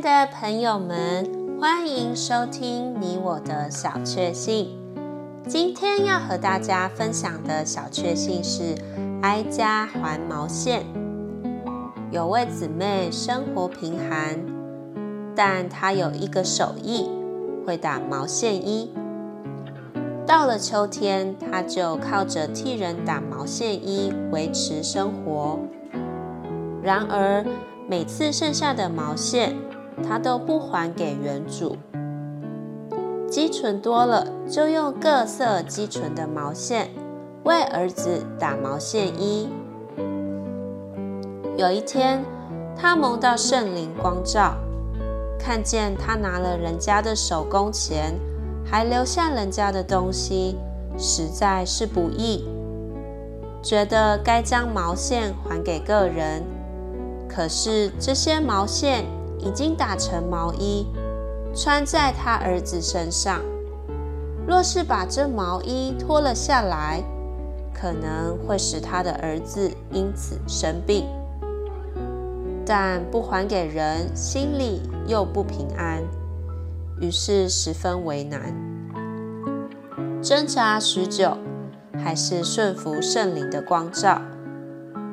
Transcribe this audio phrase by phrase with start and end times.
[0.00, 1.28] 的朋友们，
[1.60, 4.78] 欢迎收听你我的小确幸。
[5.48, 8.76] 今天要和大家分享的小确幸是
[9.22, 10.84] 哀家还毛线。
[12.12, 14.38] 有位姊妹生活贫寒，
[15.34, 17.10] 但她有一个手艺，
[17.66, 18.92] 会打毛线衣。
[20.24, 25.58] 到了秋天，她就靠着替人打毛线衣维持生活。
[26.82, 27.44] 然而，
[27.88, 29.56] 每次剩下的毛线，
[30.02, 31.76] 他都不还给原主。
[33.30, 36.88] 积存多了，就用各色积存的毛线
[37.44, 39.48] 为儿子打毛线衣。
[41.56, 42.24] 有一天，
[42.76, 44.54] 他蒙到圣灵光照，
[45.38, 48.14] 看见他拿了人家的手工钱，
[48.64, 50.56] 还留下人家的东西，
[50.96, 52.48] 实在是不义，
[53.62, 56.42] 觉得该将毛线还给个人。
[57.28, 59.04] 可是这些毛线
[59.48, 60.86] 已经打成毛衣，
[61.54, 63.40] 穿在他儿子身上。
[64.46, 67.02] 若是把这毛衣脱了下来，
[67.72, 71.06] 可能会使他的儿子因此生病。
[72.66, 76.02] 但不还给人，心里又不平安，
[77.00, 78.54] 于是十分为难，
[80.20, 81.38] 挣扎许久，
[81.96, 84.20] 还是顺服圣灵的光照。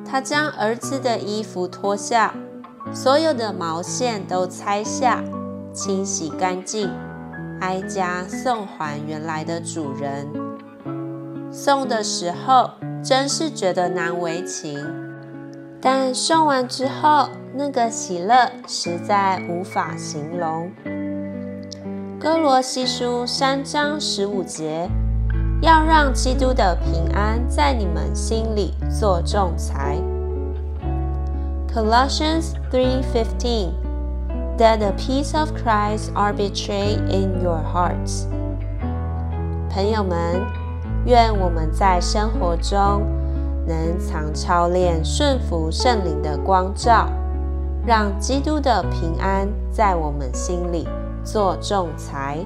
[0.04, 2.34] 他将儿子的衣服脱下，
[2.92, 5.22] 所有的毛线都拆下，
[5.72, 6.90] 清洗干净，
[7.60, 10.26] 哀家送还原来的主人。
[11.50, 12.70] 送的时候
[13.02, 14.78] 真是觉得难为情，
[15.80, 20.70] 但送完之后，那个喜乐实在无法形容。
[22.18, 24.88] 歌罗西书三章十五节。
[25.62, 29.96] 要让基督的平安在你们心里作仲裁。
[31.76, 33.70] Colossians 3:15
[34.56, 38.24] That the peace of Christ arbitrate in your hearts。
[39.68, 40.40] 朋友们，
[41.04, 43.02] 愿我们在生活中
[43.66, 47.10] 能常操练顺服圣灵的光照，
[47.84, 50.88] 让基督的平安在我们心里
[51.22, 52.38] 做仲裁。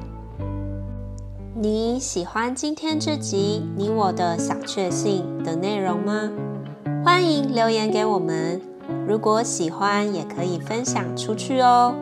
[1.54, 6.32] 你喜欢今天这集你我的小确幸的内容吗？
[7.04, 8.69] 欢迎留言给我们。
[9.06, 11.94] 如果喜欢，也可以分享出去哦。